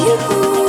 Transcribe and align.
you. 0.00 0.63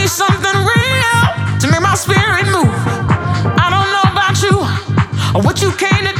need 0.00 0.08
something 0.08 0.56
real 0.56 1.20
to 1.60 1.68
make 1.70 1.82
my 1.82 1.94
spirit 1.94 2.46
move. 2.46 2.72
I 3.60 3.68
don't 3.68 3.90
know 3.94 4.06
about 4.12 4.36
you 4.40 4.56
or 5.34 5.42
what 5.44 5.60
you 5.60 5.70
came 5.72 6.04
to 6.08 6.19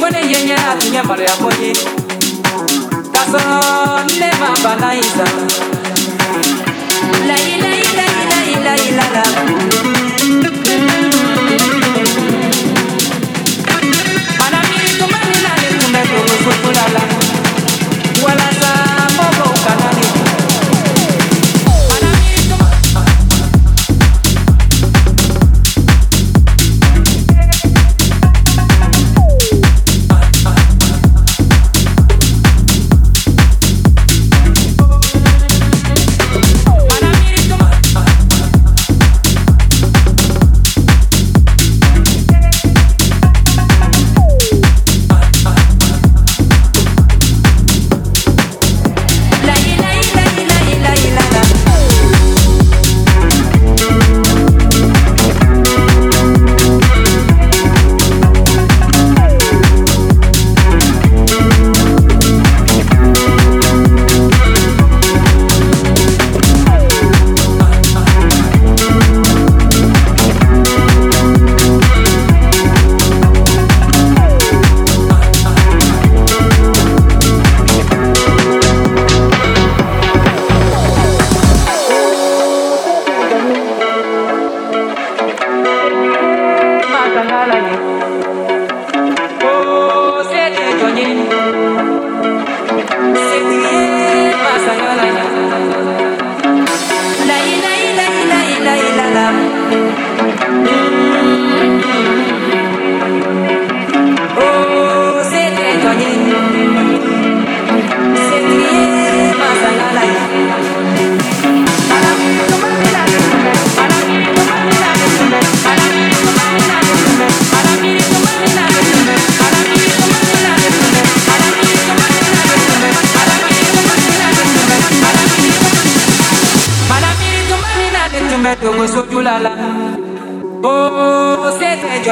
mbone 0.00 0.18
yenye 0.32 0.54
atunyambalo 0.72 1.22
ya 1.22 1.36
bonye 1.36 1.72
kaso 3.12 3.40
nema 4.20 4.48
banaiza 4.64 5.26
lailailailailailalala 7.28 9.22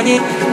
sete 0.09 0.48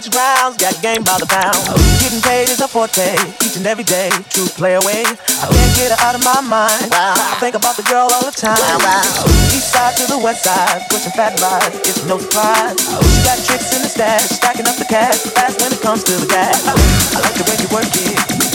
Cover 0.00 0.16
grounds, 0.16 0.56
got 0.56 0.80
game 0.80 1.04
by 1.04 1.20
the 1.20 1.28
pound. 1.28 1.60
Oh, 1.68 1.76
getting 2.00 2.24
paid 2.24 2.48
is 2.48 2.64
a 2.64 2.68
forte, 2.68 3.12
each 3.44 3.60
and 3.60 3.66
every 3.66 3.84
day. 3.84 4.08
True 4.32 4.48
play 4.56 4.72
away. 4.72 5.04
I 5.04 5.44
can't 5.44 5.76
get 5.76 5.92
her 5.92 6.00
out 6.00 6.14
of 6.16 6.24
my 6.24 6.40
mind. 6.40 6.88
I 6.88 7.36
think 7.36 7.54
about 7.54 7.76
the 7.76 7.82
girl 7.82 8.08
all 8.08 8.24
the 8.24 8.32
time. 8.32 8.56
East 8.56 9.20
oh, 9.20 9.52
east 9.52 9.68
side 9.68 9.96
to 10.00 10.08
the 10.08 10.16
west 10.16 10.44
side, 10.44 10.88
pushing 10.88 11.12
fat 11.12 11.36
rides, 11.44 11.76
it's 11.84 12.00
no 12.08 12.16
surprise. 12.16 12.80
Oh, 12.96 13.04
she 13.12 13.20
got 13.28 13.44
tricks 13.44 13.76
in 13.76 13.82
the 13.82 13.92
stash, 13.92 14.24
stacking 14.40 14.64
up 14.64 14.76
the 14.76 14.88
cash, 14.88 15.20
fast 15.36 15.60
when 15.60 15.70
it 15.70 15.82
comes 15.82 16.02
to 16.04 16.12
the 16.16 16.26
gas. 16.26 16.64
I 16.64 17.20
like 17.20 17.36
the 17.36 17.44
way 17.44 17.60
you 17.60 17.68
work 17.68 17.84
it. 17.92 18.49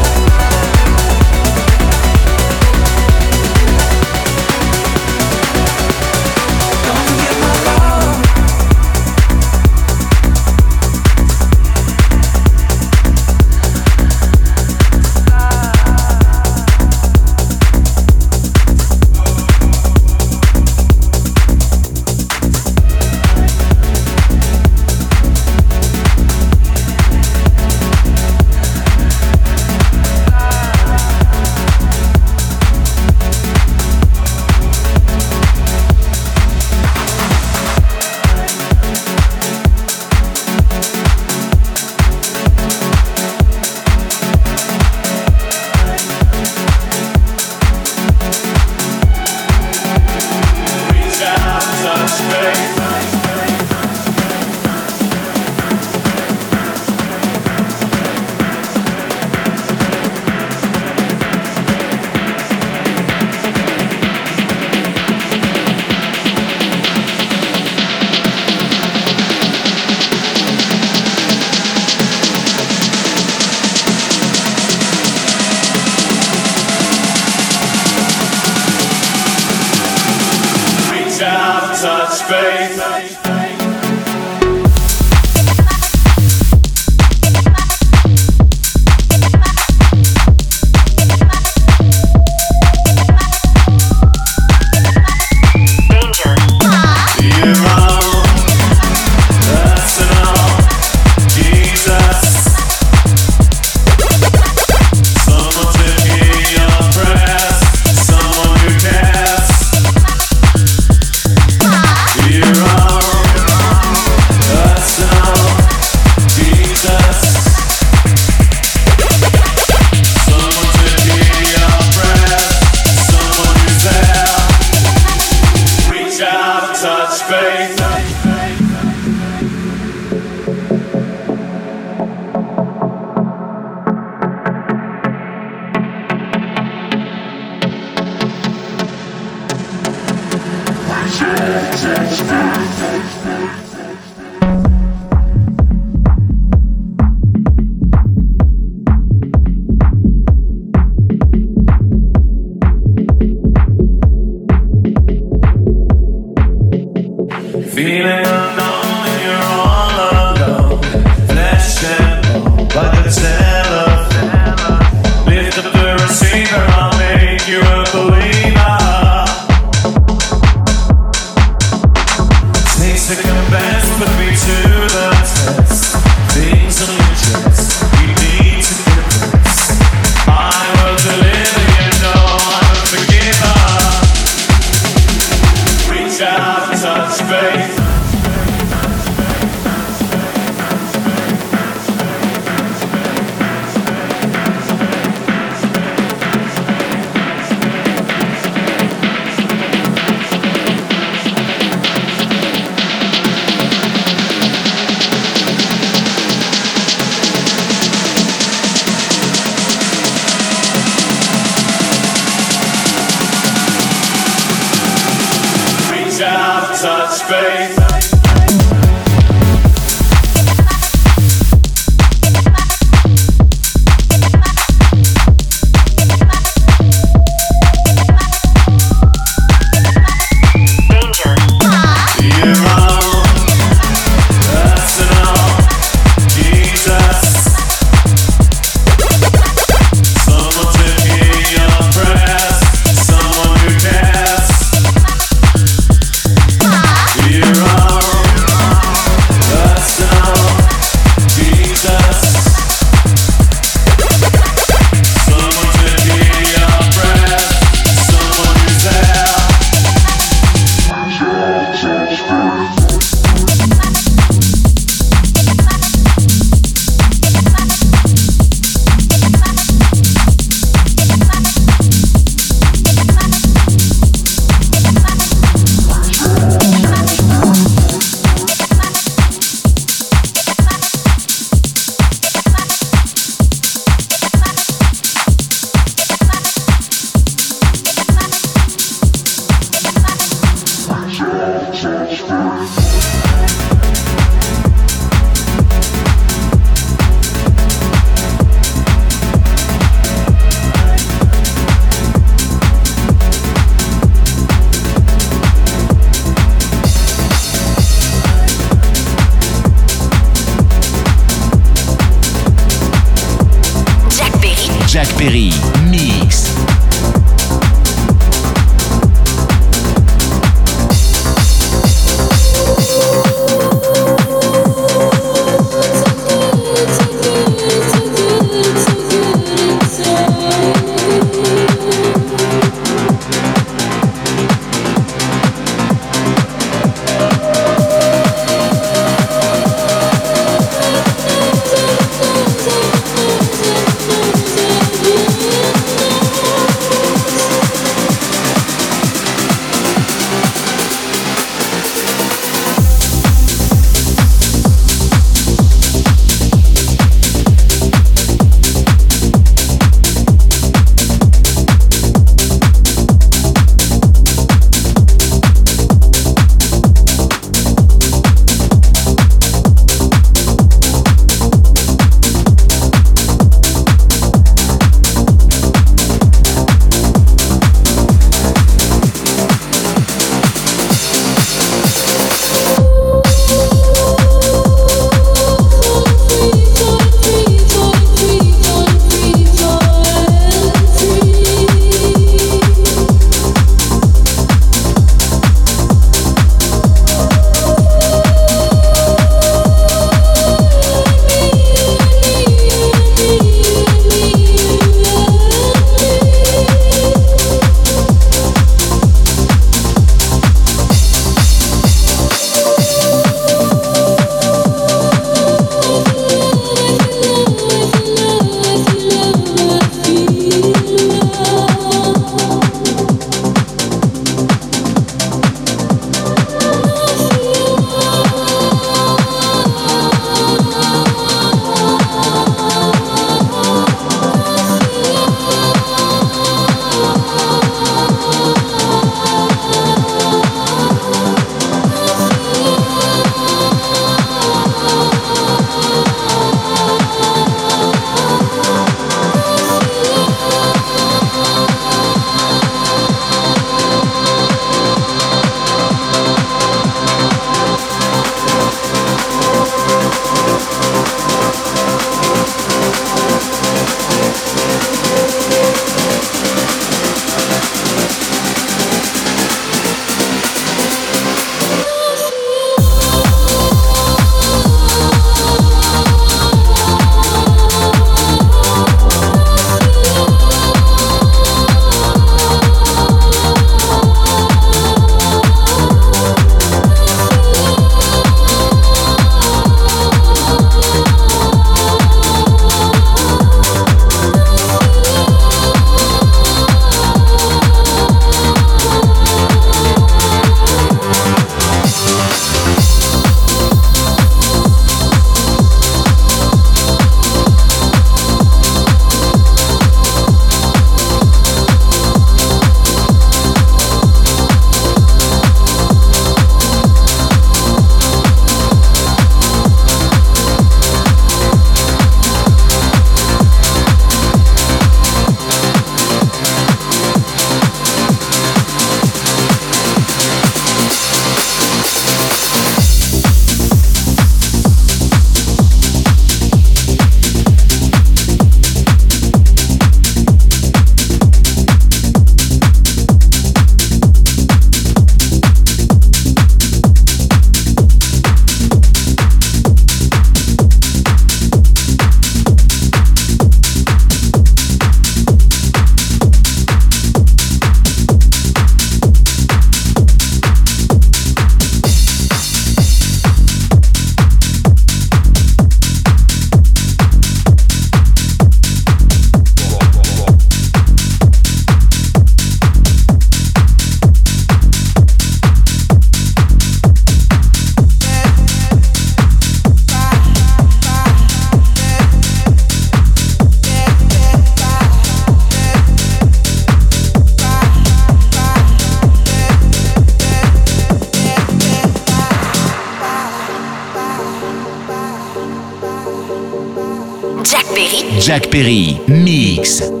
Jack 598.21 598.51
Perry, 598.51 599.01
Mix. 599.07 600.00